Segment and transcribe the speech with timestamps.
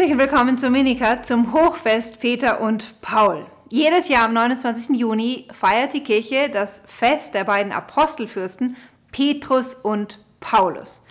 [0.00, 3.44] Und willkommen zu Minika zum Hochfest Peter und Paul.
[3.68, 4.98] Jedes Jahr am 29.
[4.98, 8.76] Juni feiert die Kirche das Fest der beiden Apostelfürsten
[9.12, 11.02] Petrus und Paulus.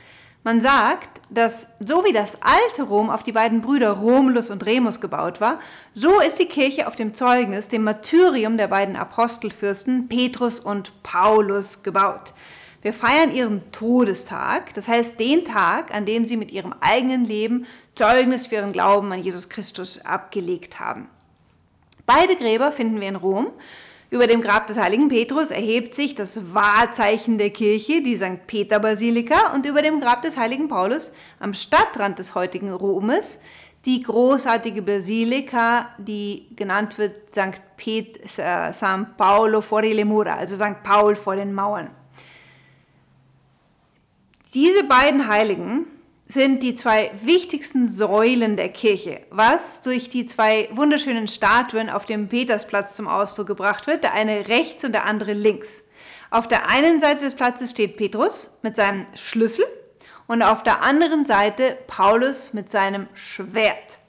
[0.44, 4.99] Man sagt, dass so wie das alte Rom auf die beiden Brüder Romulus und Remus
[4.99, 5.59] gebaut war,
[5.94, 11.84] so ist die Kirche auf dem Zeugnis, dem Martyrium der beiden Apostelfürsten Petrus und Paulus
[11.84, 12.34] gebaut.
[12.81, 17.65] Wir feiern ihren Todestag, das heißt den Tag, an dem sie mit ihrem eigenen Leben
[17.93, 21.09] Zeugnis für ihren Glauben an Jesus Christus abgelegt haben.
[22.05, 23.47] Beide Gräber finden wir in Rom.
[24.09, 28.47] Über dem Grab des heiligen Petrus erhebt sich das Wahrzeichen der Kirche, die St.
[28.47, 33.39] Peter Basilika, und über dem Grab des heiligen Paulus am Stadtrand des heutigen Romes
[33.85, 37.61] die großartige Basilika, die genannt wird St.
[37.77, 40.83] Pet, äh, San Paolo fuori le mura, also St.
[40.83, 41.89] Paul vor den Mauern.
[44.55, 45.86] Diese beiden Heiligen
[46.25, 52.30] sind die zwei wichtigsten Säulen der Kirche, was durch die zwei wunderschönen Statuen auf dem
[52.30, 55.83] Petersplatz zum Ausdruck gebracht wird, der eine rechts und der andere links.
[56.31, 59.66] Auf der einen Seite des Platzes steht Petrus mit seinem Schlüssel
[60.25, 64.00] und auf der anderen Seite Paulus mit seinem Schwert.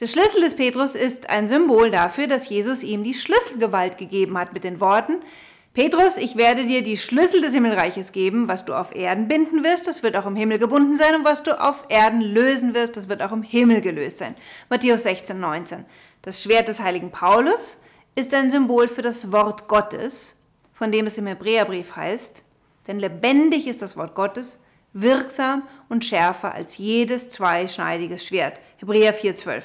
[0.00, 4.52] Der Schlüssel des Petrus ist ein Symbol dafür, dass Jesus ihm die Schlüsselgewalt gegeben hat
[4.52, 5.20] mit den Worten,
[5.74, 8.46] Petrus, ich werde dir die Schlüssel des Himmelreiches geben.
[8.46, 11.16] Was du auf Erden binden wirst, das wird auch im Himmel gebunden sein.
[11.16, 14.36] Und was du auf Erden lösen wirst, das wird auch im Himmel gelöst sein.
[14.70, 15.84] Matthäus 16, 19.
[16.22, 17.78] Das Schwert des heiligen Paulus
[18.14, 20.36] ist ein Symbol für das Wort Gottes,
[20.72, 22.44] von dem es im Hebräerbrief heißt,
[22.86, 24.60] denn lebendig ist das Wort Gottes,
[24.92, 28.60] wirksam und schärfer als jedes zweischneidiges Schwert.
[28.76, 29.64] Hebräer 4, 12.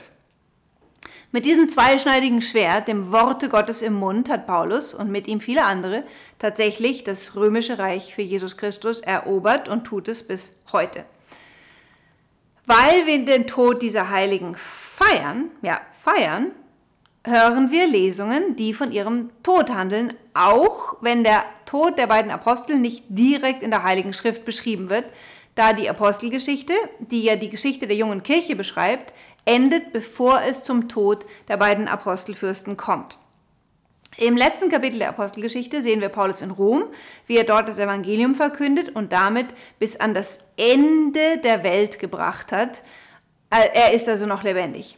[1.31, 5.63] Mit diesem zweischneidigen Schwert, dem Worte Gottes im Mund, hat Paulus und mit ihm viele
[5.63, 6.03] andere
[6.39, 11.05] tatsächlich das römische Reich für Jesus Christus erobert und tut es bis heute.
[12.65, 16.51] Weil wir den Tod dieser Heiligen feiern, ja, feiern,
[17.23, 22.79] hören wir Lesungen, die von ihrem Tod handeln, auch wenn der Tod der beiden Apostel
[22.79, 25.05] nicht direkt in der Heiligen Schrift beschrieben wird,
[25.55, 29.13] da die Apostelgeschichte, die ja die Geschichte der jungen Kirche beschreibt,
[29.49, 33.17] endet, bevor es zum Tod der beiden Apostelfürsten kommt.
[34.15, 36.83] Im letzten Kapitel der Apostelgeschichte sehen wir Paulus in Rom,
[37.25, 39.47] wie er dort das Evangelium verkündet und damit
[39.79, 42.83] bis an das Ende der Welt gebracht hat.
[43.49, 44.97] Äh, er ist also noch lebendig.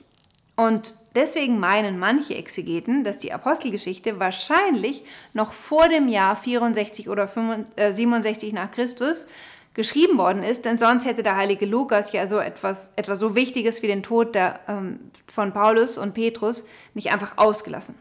[0.58, 7.28] Und deswegen meinen manche Exegeten, dass die Apostelgeschichte wahrscheinlich noch vor dem Jahr 64 oder
[7.28, 9.28] 67 äh, nach Christus
[9.74, 13.82] geschrieben worden ist, denn sonst hätte der heilige Lukas ja so etwas, etwas so Wichtiges
[13.82, 17.96] wie den Tod der, ähm, von Paulus und Petrus nicht einfach ausgelassen.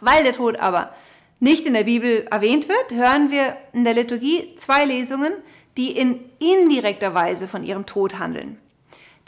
[0.00, 0.92] Weil der Tod aber
[1.38, 5.32] nicht in der Bibel erwähnt wird, hören wir in der Liturgie zwei Lesungen,
[5.76, 8.58] die in indirekter Weise von ihrem Tod handeln.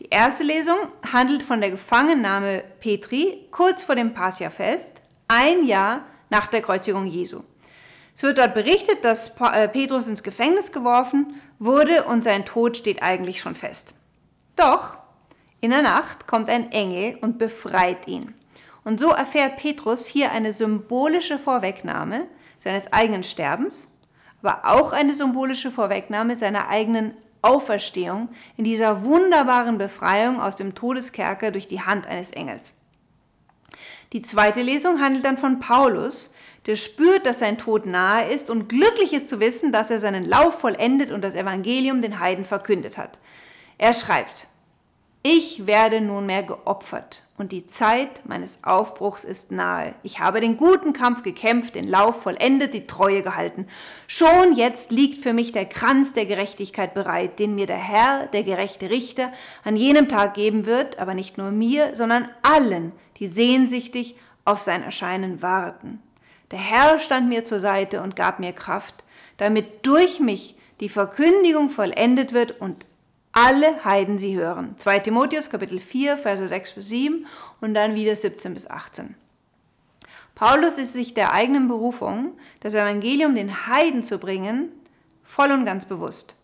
[0.01, 0.77] Die erste Lesung
[1.13, 7.41] handelt von der Gefangennahme Petri kurz vor dem Passiafest, ein Jahr nach der Kreuzigung Jesu.
[8.17, 13.03] Es wird dort berichtet, dass äh, Petrus ins Gefängnis geworfen wurde und sein Tod steht
[13.03, 13.93] eigentlich schon fest.
[14.57, 14.97] Doch
[15.61, 18.33] in der Nacht kommt ein Engel und befreit ihn.
[18.85, 22.27] Und so erfährt Petrus hier eine symbolische Vorwegnahme
[22.59, 23.91] seines eigenen Sterbens,
[24.43, 31.51] aber auch eine symbolische Vorwegnahme seiner eigenen Auferstehung in dieser wunderbaren Befreiung aus dem Todeskerker
[31.51, 32.73] durch die Hand eines Engels.
[34.15, 36.33] Die zweite Lesung handelt dann von Paulus,
[36.67, 40.25] der spürt, dass sein Tod nahe ist und glücklich ist zu wissen, dass er seinen
[40.25, 43.19] Lauf vollendet und das Evangelium den Heiden verkündet hat.
[43.79, 44.49] Er schreibt,
[45.23, 49.95] ich werde nunmehr geopfert und die Zeit meines Aufbruchs ist nahe.
[50.03, 53.67] Ich habe den guten Kampf gekämpft, den Lauf vollendet, die Treue gehalten.
[54.07, 58.45] Schon jetzt liegt für mich der Kranz der Gerechtigkeit bereit, den mir der Herr, der
[58.45, 59.33] gerechte Richter,
[59.65, 64.85] an jenem Tag geben wird, aber nicht nur mir, sondern allen, die sehnsüchtig auf sein
[64.85, 66.01] Erscheinen warten.
[66.51, 69.05] Der Herr stand mir zur Seite und gab mir Kraft,
[69.37, 72.87] damit durch mich die Verkündigung vollendet wird und
[73.33, 74.75] alle Heiden sie hören.
[74.79, 77.27] 2 Timotheus Kapitel 4, Verse 6 bis 7
[77.61, 79.15] und dann wieder 17 bis 18.
[80.35, 84.71] Paulus ist sich der eigenen Berufung, das Evangelium den Heiden zu bringen,
[85.25, 86.37] voll und ganz bewusst.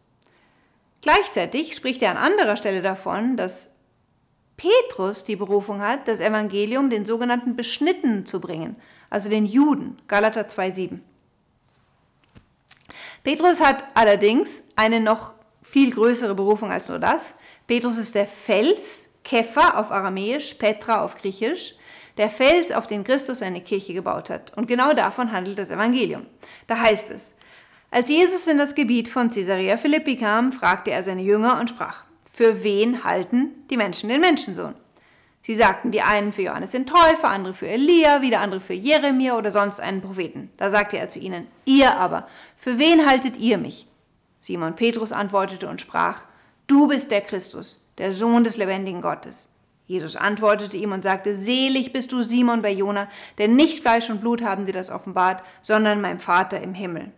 [1.02, 3.70] Gleichzeitig spricht er an anderer Stelle davon, dass
[4.56, 8.76] Petrus die Berufung hat, das Evangelium den sogenannten Beschnittenen zu bringen,
[9.12, 11.00] also den Juden, Galater 2,7.
[13.22, 17.34] Petrus hat allerdings eine noch viel größere Berufung als nur das.
[17.66, 21.74] Petrus ist der Fels, Kepha auf Aramäisch, Petra auf Griechisch,
[22.16, 24.56] der Fels, auf den Christus seine Kirche gebaut hat.
[24.56, 26.26] Und genau davon handelt das Evangelium.
[26.66, 27.34] Da heißt es,
[27.90, 32.04] als Jesus in das Gebiet von Caesarea Philippi kam, fragte er seine Jünger und sprach,
[32.32, 34.74] für wen halten die Menschen den Menschensohn?
[35.42, 39.36] Sie sagten, die einen für Johannes den Täufer, andere für Elia, wieder andere für Jeremia
[39.36, 40.50] oder sonst einen Propheten.
[40.56, 43.88] Da sagte er zu ihnen, ihr aber, für wen haltet ihr mich?
[44.40, 46.22] Simon Petrus antwortete und sprach,
[46.68, 49.48] du bist der Christus, der Sohn des lebendigen Gottes.
[49.86, 54.20] Jesus antwortete ihm und sagte, selig bist du Simon bei Jona, denn nicht Fleisch und
[54.20, 57.10] Blut haben dir das offenbart, sondern mein Vater im Himmel.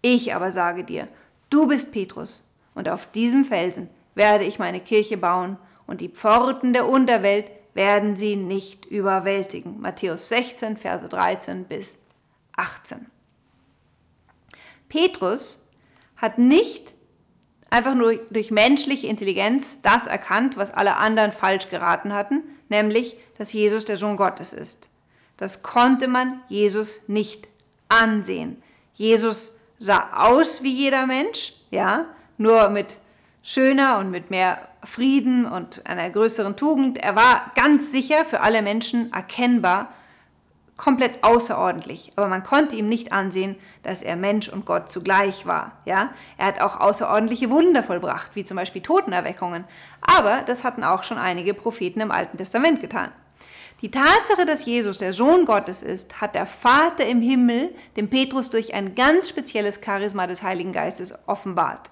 [0.00, 1.06] Ich aber sage dir,
[1.50, 6.72] du bist Petrus, und auf diesem Felsen werde ich meine Kirche bauen, und die Pforten
[6.72, 9.80] der Unterwelt werden sie nicht überwältigen.
[9.80, 12.00] Matthäus 16, Verse 13 bis
[12.56, 13.06] 18.
[14.88, 15.66] Petrus
[16.16, 16.92] hat nicht
[17.70, 23.52] einfach nur durch menschliche Intelligenz das erkannt, was alle anderen falsch geraten hatten, nämlich, dass
[23.52, 24.90] Jesus der Sohn Gottes ist.
[25.38, 27.48] Das konnte man Jesus nicht
[27.88, 28.62] ansehen.
[28.94, 32.06] Jesus sah aus wie jeder Mensch, ja,
[32.36, 32.98] nur mit
[33.42, 36.98] schöner und mit mehr Frieden und einer größeren Tugend.
[36.98, 39.92] Er war ganz sicher für alle Menschen erkennbar,
[40.76, 42.12] komplett außerordentlich.
[42.16, 45.78] Aber man konnte ihm nicht ansehen, dass er Mensch und Gott zugleich war.
[45.84, 46.10] Ja?
[46.38, 49.64] Er hat auch außerordentliche Wunder vollbracht, wie zum Beispiel Totenerweckungen.
[50.00, 53.12] Aber das hatten auch schon einige Propheten im Alten Testament getan.
[53.82, 58.48] Die Tatsache, dass Jesus der Sohn Gottes ist, hat der Vater im Himmel dem Petrus
[58.48, 61.90] durch ein ganz spezielles Charisma des Heiligen Geistes offenbart.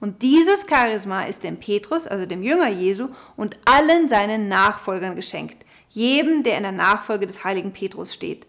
[0.00, 5.56] Und dieses Charisma ist dem Petrus, also dem Jünger Jesu, und allen seinen Nachfolgern geschenkt,
[5.90, 8.46] jedem, der in der Nachfolge des heiligen Petrus steht.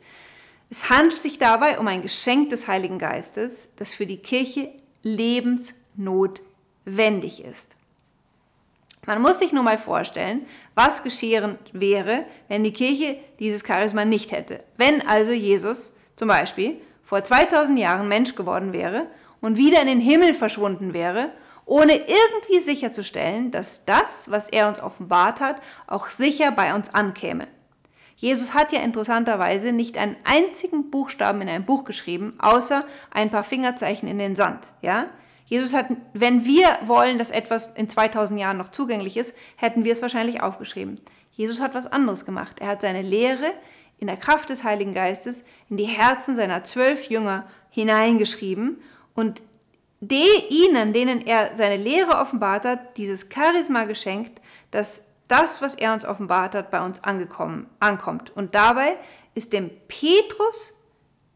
[0.70, 4.72] Es handelt sich dabei um ein Geschenk des Heiligen Geistes, das für die Kirche
[5.02, 7.78] lebensnotwendig ist.
[9.06, 10.46] Man muss sich nur mal vorstellen,
[10.76, 14.62] was geschehen wäre, wenn die Kirche dieses Charisma nicht hätte.
[14.76, 19.08] Wenn also Jesus zum Beispiel vor 2000 Jahren Mensch geworden wäre
[19.48, 21.32] und wieder in den Himmel verschwunden wäre,
[21.66, 27.48] ohne irgendwie sicherzustellen, dass das, was er uns offenbart hat, auch sicher bei uns ankäme.
[28.18, 33.46] Jesus hat ja interessanterweise nicht einen einzigen Buchstaben in einem Buch geschrieben, außer ein paar
[33.46, 35.08] Fingerzeichen in den Sand, ja?
[35.46, 39.94] Jesus hat, wenn wir wollen, dass etwas in 2000 Jahren noch zugänglich ist, hätten wir
[39.94, 41.00] es wahrscheinlich aufgeschrieben.
[41.32, 42.58] Jesus hat was anderes gemacht.
[42.60, 43.54] Er hat seine Lehre
[43.98, 48.82] in der Kraft des Heiligen Geistes in die Herzen seiner zwölf Jünger hineingeschrieben
[49.18, 49.42] und
[50.00, 55.92] de ihnen, denen er seine Lehre offenbart hat, dieses Charisma geschenkt, dass das, was er
[55.92, 58.30] uns offenbart hat, bei uns angekommen, ankommt.
[58.38, 58.96] Und dabei
[59.34, 60.74] ist dem Petrus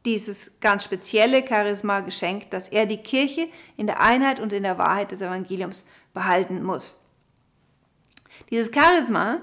[0.05, 3.47] dieses ganz spezielle Charisma geschenkt, dass er die Kirche
[3.77, 6.99] in der Einheit und in der Wahrheit des Evangeliums behalten muss.
[8.51, 9.39] Dieses Charisma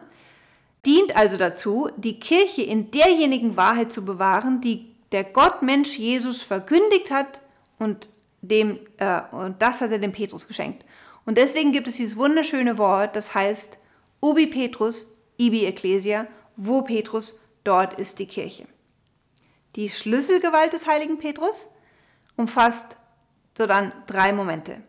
[0.87, 6.41] dient also dazu, die Kirche in derjenigen Wahrheit zu bewahren, die der Gott Mensch Jesus
[6.43, 7.41] verkündigt hat
[7.81, 8.09] und
[8.41, 10.85] dem, äh, und das hat er dem Petrus geschenkt.
[11.25, 13.79] Und deswegen gibt es dieses wunderschöne Wort, das heißt
[14.21, 16.27] Ubi Petrus, ibi Ecclesia,
[16.57, 18.67] wo Petrus, dort ist die Kirche.
[19.77, 21.69] Die Schlüsselgewalt des heiligen Petrus
[22.37, 22.97] umfasst
[23.57, 24.81] so dann drei Momente.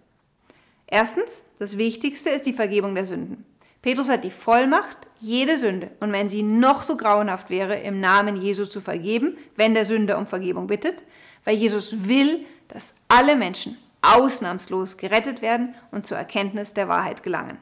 [0.87, 3.45] Erstens, das Wichtigste ist die Vergebung der Sünden.
[3.81, 8.41] Petrus hat die Vollmacht, jede Sünde, und wenn sie noch so grauenhaft wäre, im Namen
[8.41, 11.03] Jesu zu vergeben, wenn der Sünder um Vergebung bittet,
[11.45, 17.57] weil Jesus will, dass alle Menschen ausnahmslos gerettet werden und zur Erkenntnis der Wahrheit gelangen.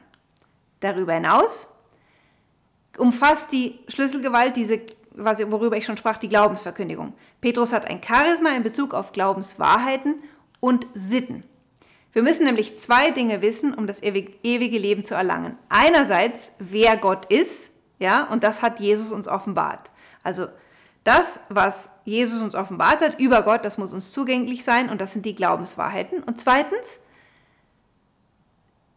[0.80, 1.68] Darüber hinaus
[2.96, 4.80] umfasst die Schlüsselgewalt diese,
[5.12, 7.14] worüber ich schon sprach, die Glaubensverkündigung.
[7.40, 10.22] Petrus hat ein Charisma in Bezug auf Glaubenswahrheiten
[10.60, 11.42] und Sitten.
[12.12, 15.58] Wir müssen nämlich zwei Dinge wissen, um das ewige Leben zu erlangen.
[15.68, 19.90] Einerseits, wer Gott ist, ja, und das hat Jesus uns offenbart.
[20.22, 20.48] Also
[21.08, 25.14] das, was Jesus uns offenbart hat über Gott, das muss uns zugänglich sein und das
[25.14, 26.22] sind die Glaubenswahrheiten.
[26.22, 27.00] Und zweitens,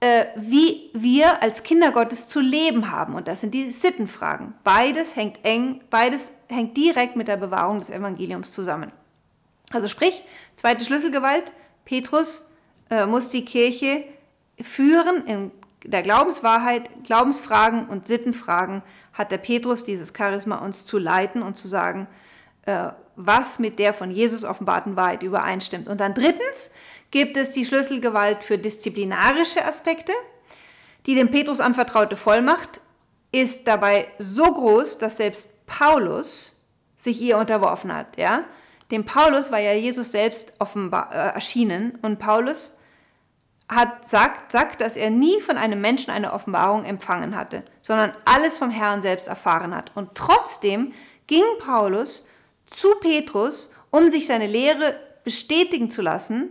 [0.01, 4.53] äh, wie wir als Kinder Gottes zu leben haben und das sind die Sittenfragen.
[4.65, 8.91] Beides hängt eng, beides hängt direkt mit der Bewahrung des Evangeliums zusammen.
[9.71, 10.21] Also sprich,
[10.55, 11.53] zweite Schlüsselgewalt,
[11.85, 12.51] Petrus
[12.89, 14.03] äh, muss die Kirche
[14.59, 15.51] führen in
[15.85, 21.67] der Glaubenswahrheit, Glaubensfragen und Sittenfragen hat der Petrus dieses Charisma, uns zu leiten und zu
[21.67, 22.07] sagen,
[22.65, 25.87] äh, was mit der von Jesus offenbarten Wahrheit übereinstimmt.
[25.87, 26.71] Und dann drittens
[27.11, 30.13] gibt es die Schlüsselgewalt für disziplinarische Aspekte.
[31.05, 32.79] Die dem Petrus anvertraute Vollmacht
[33.31, 36.61] ist dabei so groß, dass selbst Paulus
[36.95, 38.17] sich ihr unterworfen hat.
[38.17, 38.43] Ja?
[38.91, 42.77] Dem Paulus war ja Jesus selbst offenbar, äh, erschienen und Paulus
[43.73, 48.57] hat, sagt, sagt, dass er nie von einem Menschen eine Offenbarung empfangen hatte, sondern alles
[48.57, 49.91] vom Herrn selbst erfahren hat.
[49.95, 50.93] Und trotzdem
[51.27, 52.27] ging Paulus
[52.65, 56.49] zu Petrus, um sich seine Lehre bestätigen zu lassen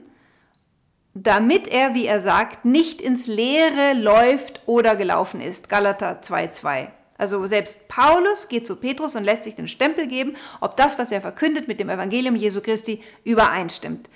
[1.14, 5.68] damit er, wie er sagt, nicht ins Leere läuft oder gelaufen ist.
[5.68, 6.88] Galater 2,2.
[7.18, 11.12] Also selbst Paulus geht zu Petrus und lässt sich den Stempel geben, ob das, was
[11.12, 14.08] er verkündet, mit dem Evangelium Jesu Christi übereinstimmt.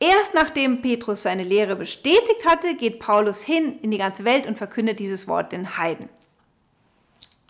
[0.00, 4.56] Erst nachdem Petrus seine Lehre bestätigt hatte, geht Paulus hin in die ganze Welt und
[4.56, 6.08] verkündet dieses Wort den Heiden.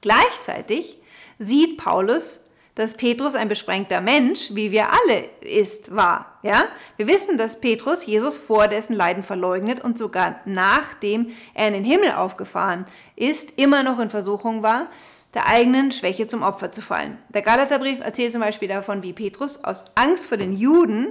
[0.00, 0.96] Gleichzeitig
[1.38, 2.40] sieht Paulus,
[2.74, 6.38] dass Petrus ein besprengter Mensch, wie wir alle ist, war.
[6.44, 6.68] Ja?
[6.96, 11.84] Wir wissen, dass Petrus Jesus vor dessen Leiden verleugnet und sogar nachdem er in den
[11.84, 12.86] Himmel aufgefahren
[13.16, 14.86] ist, immer noch in Versuchung war,
[15.34, 17.18] der eigenen Schwäche zum Opfer zu fallen.
[17.30, 21.08] Der Galaterbrief erzählt zum Beispiel davon, wie Petrus aus Angst vor den Juden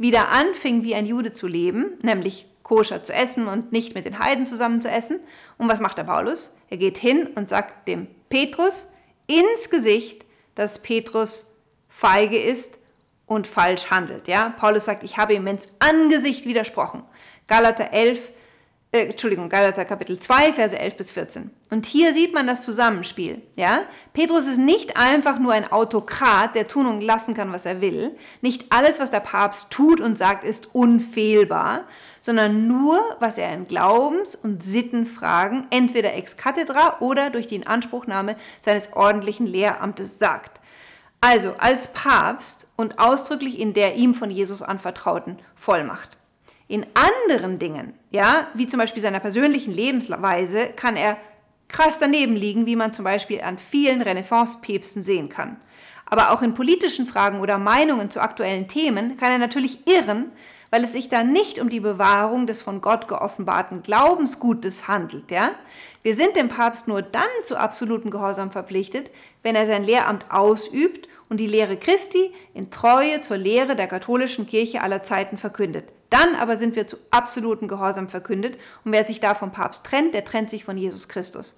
[0.00, 4.18] wieder anfing, wie ein Jude zu leben, nämlich koscher zu essen und nicht mit den
[4.18, 5.20] Heiden zusammen zu essen.
[5.58, 6.56] Und was macht der Paulus?
[6.70, 8.88] Er geht hin und sagt dem Petrus
[9.26, 11.54] ins Gesicht, dass Petrus
[11.88, 12.78] feige ist
[13.26, 14.26] und falsch handelt.
[14.26, 14.48] Ja?
[14.48, 17.02] Paulus sagt, ich habe ihm ins Angesicht widersprochen.
[17.46, 18.32] Galater 11,
[18.92, 21.50] äh, Entschuldigung, Galater Kapitel 2, Verse 11 bis 14.
[21.70, 23.40] Und hier sieht man das Zusammenspiel.
[23.54, 23.82] Ja?
[24.12, 28.16] Petrus ist nicht einfach nur ein Autokrat, der tun und lassen kann, was er will.
[28.40, 31.84] Nicht alles, was der Papst tut und sagt, ist unfehlbar,
[32.20, 38.34] sondern nur, was er in Glaubens- und Sittenfragen entweder ex cathedra oder durch die Inanspruchnahme
[38.58, 40.60] seines ordentlichen Lehramtes sagt.
[41.20, 46.19] Also als Papst und ausdrücklich in der ihm von Jesus anvertrauten Vollmacht.
[46.70, 51.16] In anderen Dingen, ja, wie zum Beispiel seiner persönlichen Lebensweise, kann er
[51.66, 55.56] krass daneben liegen, wie man zum Beispiel an vielen Renaissance-Päpsten sehen kann.
[56.06, 60.30] Aber auch in politischen Fragen oder Meinungen zu aktuellen Themen kann er natürlich irren,
[60.70, 65.32] weil es sich da nicht um die Bewahrung des von Gott geoffenbarten Glaubensgutes handelt.
[65.32, 65.56] Ja?
[66.04, 69.10] Wir sind dem Papst nur dann zu absolutem Gehorsam verpflichtet,
[69.42, 74.46] wenn er sein Lehramt ausübt und die Lehre Christi in Treue zur Lehre der katholischen
[74.46, 75.92] Kirche aller Zeiten verkündet.
[76.10, 80.14] Dann aber sind wir zu absolutem Gehorsam verkündet und wer sich da vom Papst trennt,
[80.14, 81.56] der trennt sich von Jesus Christus.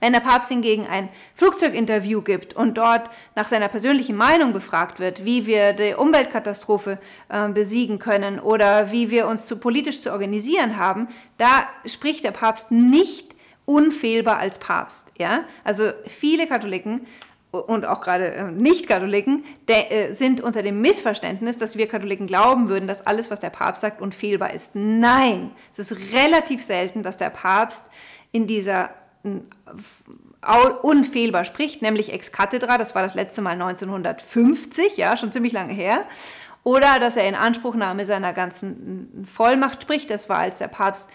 [0.00, 5.24] Wenn der Papst hingegen ein Flugzeuginterview gibt und dort nach seiner persönlichen Meinung befragt wird,
[5.24, 10.76] wie wir die Umweltkatastrophe äh, besiegen können oder wie wir uns zu politisch zu organisieren
[10.76, 15.12] haben, da spricht der Papst nicht unfehlbar als Papst.
[15.18, 15.44] Ja?
[15.64, 17.06] Also viele Katholiken
[17.52, 22.88] und auch gerade äh, Nicht-Katholiken äh, sind unter dem Missverständnis, dass wir Katholiken glauben würden,
[22.88, 24.70] dass alles, was der Papst sagt, unfehlbar ist.
[24.74, 27.86] Nein, es ist relativ selten, dass der Papst
[28.32, 28.90] in dieser
[30.82, 35.72] unfehlbar spricht, nämlich ex cathedra, das war das letzte Mal 1950, ja, schon ziemlich lange
[35.72, 36.06] her.
[36.64, 41.08] Oder dass er in Anspruchnahme seiner ganzen Vollmacht spricht, das war, als der Papst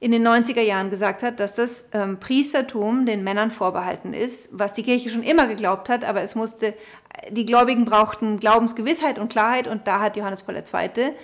[0.00, 4.72] in den 90er Jahren gesagt hat, dass das ähm, Priestertum den Männern vorbehalten ist, was
[4.72, 6.74] die Kirche schon immer geglaubt hat, aber es musste,
[7.30, 11.14] die Gläubigen brauchten Glaubensgewissheit und Klarheit und da hat Johannes Paul II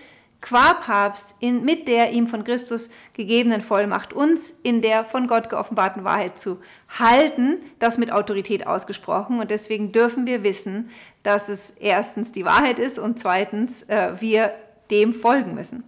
[0.40, 5.50] qua Papst in, mit der ihm von Christus gegebenen Vollmacht uns in der von Gott
[5.50, 6.60] geoffenbarten Wahrheit zu
[6.98, 9.38] halten, das mit Autorität ausgesprochen.
[9.38, 10.90] Und deswegen dürfen wir wissen,
[11.22, 14.54] dass es erstens die Wahrheit ist und zweitens äh, wir
[14.90, 15.84] dem folgen müssen.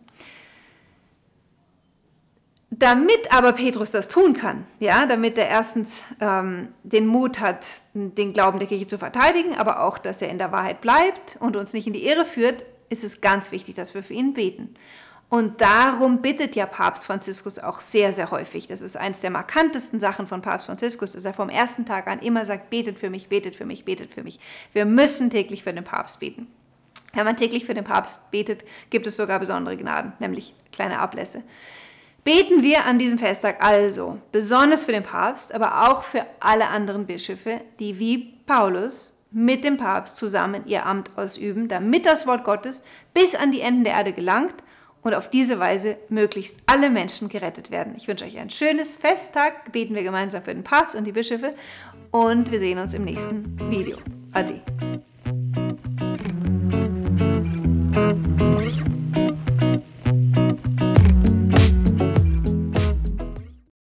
[2.82, 8.32] Damit aber Petrus das tun kann, ja, damit er erstens ähm, den Mut hat, den
[8.32, 11.74] Glauben der Kirche zu verteidigen, aber auch, dass er in der Wahrheit bleibt und uns
[11.74, 14.74] nicht in die Irre führt, ist es ganz wichtig, dass wir für ihn beten.
[15.28, 18.66] Und darum bittet ja Papst Franziskus auch sehr, sehr häufig.
[18.66, 22.18] Das ist eines der markantesten Sachen von Papst Franziskus, dass er vom ersten Tag an
[22.18, 24.40] immer sagt, betet für mich, betet für mich, betet für mich.
[24.72, 26.48] Wir müssen täglich für den Papst beten.
[27.14, 31.44] Wenn man täglich für den Papst betet, gibt es sogar besondere Gnaden, nämlich kleine Ablässe.
[32.24, 37.06] Beten wir an diesem Festtag also besonders für den Papst, aber auch für alle anderen
[37.06, 42.84] Bischöfe, die wie Paulus mit dem Papst zusammen ihr Amt ausüben, damit das Wort Gottes
[43.12, 44.54] bis an die Enden der Erde gelangt
[45.02, 47.94] und auf diese Weise möglichst alle Menschen gerettet werden.
[47.96, 49.72] Ich wünsche euch ein schönes Festtag.
[49.72, 51.54] Beten wir gemeinsam für den Papst und die Bischöfe
[52.12, 53.98] und wir sehen uns im nächsten Video.
[54.32, 54.60] Ade.